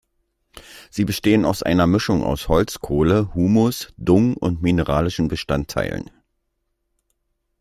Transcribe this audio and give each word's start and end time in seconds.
Sie 0.89 1.05
bestehen 1.05 1.45
aus 1.45 1.61
einer 1.61 1.85
Mischung 1.85 2.23
aus 2.23 2.47
Holzkohle, 2.47 3.31
Humus, 3.35 3.93
Dung 3.97 4.35
und 4.35 4.59
mineralischen 4.63 5.27
Bestandteilen. 5.27 6.09